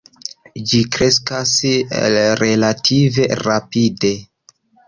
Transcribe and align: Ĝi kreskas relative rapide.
Ĝi 0.71 0.79
kreskas 0.95 1.51
relative 2.15 3.29
rapide. 3.45 4.17